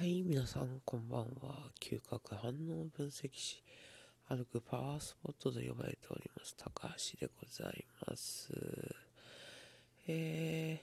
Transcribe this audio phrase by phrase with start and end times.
[0.00, 1.72] はい、皆さんこんばんは。
[1.78, 3.62] 嗅覚反応分析士、
[4.30, 8.50] 歩くパワースポットと呼ばれております、高橋でございます。
[10.08, 10.80] え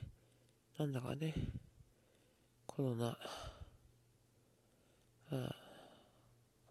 [0.78, 1.34] ー、なんだかね、
[2.68, 3.18] コロナ、
[5.32, 5.56] あ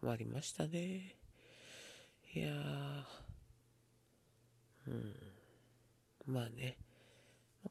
[0.00, 1.16] 困りましたね。
[2.32, 3.04] いやー、
[4.86, 5.14] うん、
[6.32, 6.76] まあね、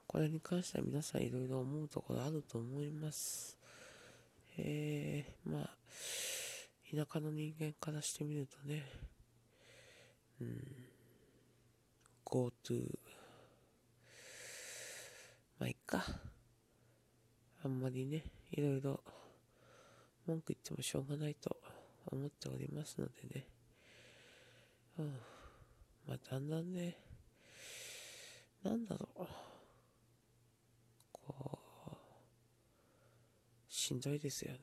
[0.05, 3.54] これに関しては皆さんいろいろ思うところあると思います。
[4.57, 5.77] えー、まあ、
[6.89, 8.83] 田舎の人間からしてみるとね、
[10.39, 10.61] うん、
[12.25, 12.51] GoTo、
[15.59, 16.03] まあ、いっか。
[17.63, 19.03] あんまりね、いろいろ
[20.27, 21.57] 文句言ってもしょうがないと
[22.11, 23.47] 思っておりますのでね。
[24.99, 25.13] うん、
[26.07, 26.97] まあ、だんだんね、
[28.63, 29.27] なんだろう。
[31.11, 31.95] こう、
[33.85, 34.57] しんどいですよね。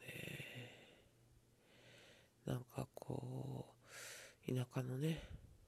[2.45, 3.73] なんかこ
[4.48, 5.23] う、田舎のね、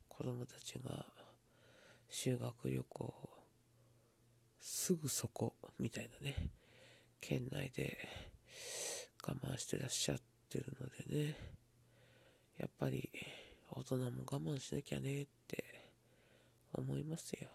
[0.09, 1.07] 子供たちが
[2.09, 3.15] 修学旅行、
[4.59, 6.51] すぐそこ、みたいなね、
[7.21, 7.97] 県内で
[9.25, 10.19] 我慢してらっしゃっ
[10.51, 11.37] てるのでね、
[12.59, 13.09] やっぱり
[13.71, 15.65] 大人も我慢しなきゃねって
[16.73, 17.51] 思いますよ。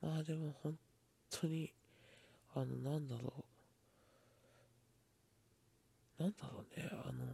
[0.00, 0.78] まあでも本
[1.28, 1.74] 当に、
[2.54, 3.59] あの、なんだろう。
[6.30, 7.24] なんだろうね、あの、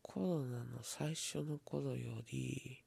[0.00, 2.82] コロナの最初の頃より、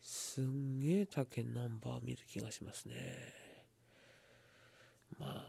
[0.00, 2.94] すんげえ他県ナンバー見る気がしますね。
[5.18, 5.44] まあ、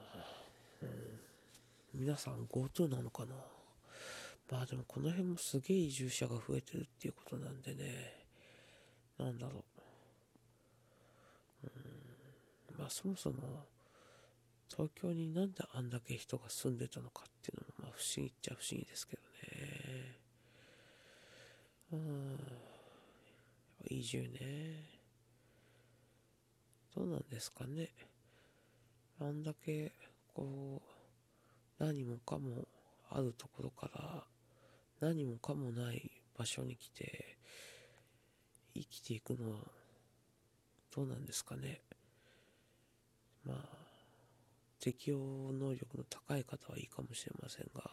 [0.81, 0.89] うん、
[1.94, 3.36] 皆さん GoTo なのかな
[4.50, 8.25] まあでもこの辺もすげえ移住者が増えてるっていうことなんでね、
[9.17, 9.64] なんだろ
[11.64, 11.67] う。
[12.72, 13.66] うん、まあそもそも、
[14.70, 17.67] 東京になんであんだけ人が住んでたのかっていうのも
[17.98, 20.20] 不思議っちゃ不思議ですけどね。
[21.94, 22.38] うん。
[23.89, 24.83] 移住ね。
[26.95, 27.89] どうなんですかね。
[29.20, 29.94] あんだけ、
[30.36, 30.80] こ
[31.80, 32.67] う、何もかも
[33.10, 34.23] あるところから、
[35.00, 37.39] 何もかもない場所に来て、
[38.76, 39.61] 生きていくのは、
[40.95, 41.82] どうなんですかね。
[44.80, 47.89] 適応能力の高い方はいいかもしれませんが、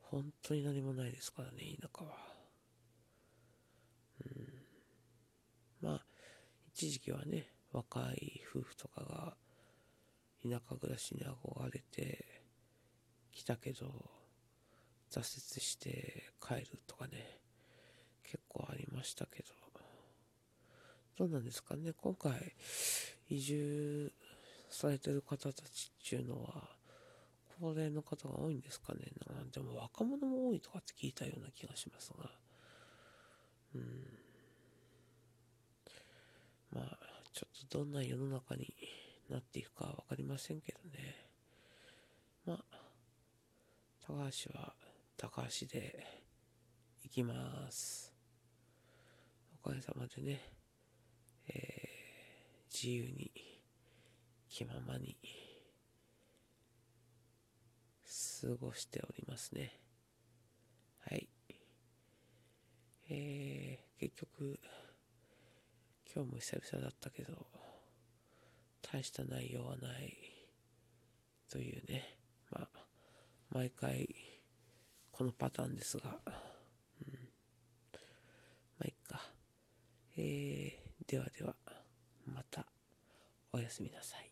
[0.00, 2.16] 本当に何もないですからね、田舎は。
[4.24, 5.88] うん。
[5.88, 6.06] まあ、
[6.74, 9.36] 一時期はね、若い夫婦とかが、
[10.42, 12.42] 田舎暮らしに憧れて
[13.30, 13.86] きたけど、
[15.10, 17.38] 挫折して帰るとかね、
[18.24, 19.48] 結構ありましたけど、
[21.16, 22.54] どうなんですかね、今回、
[23.28, 24.12] 移住
[24.74, 26.68] されてる方たちっていうのは、
[27.60, 29.12] 高齢の方が多いんですかね。
[29.32, 32.30] なんでも若者も多いとかって聞いたような気がしますが。
[33.74, 33.82] うん。
[36.72, 36.98] まあ、
[37.32, 38.74] ちょっとどんな世の中に
[39.28, 41.26] なっていくかわかりませんけどね。
[42.44, 42.64] まあ、
[44.00, 44.74] 高橋は
[45.16, 46.04] 高橋で
[47.04, 48.12] 行きます。
[49.64, 50.40] おかげさまでね、
[51.46, 53.30] えー、自由に、
[54.52, 55.16] 気ままに、
[58.04, 59.80] 過ごしておりますね。
[61.08, 61.26] はい。
[63.08, 64.60] えー、結局、
[66.14, 67.46] 今日も久々だったけど、
[68.82, 70.14] 大した内容はない、
[71.48, 72.18] というね。
[72.50, 72.68] まあ、
[73.48, 74.14] 毎回、
[75.12, 77.14] このパターンですが、うん。
[78.78, 79.18] まあ、いっか。
[80.18, 81.56] えー、ではでは、
[82.26, 82.66] また、
[83.50, 84.31] おやすみなさい。